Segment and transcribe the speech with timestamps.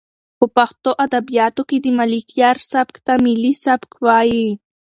[0.39, 4.47] په پښتو ادبیاتو کې د ملکیار سبک ته ملي سبک وایي.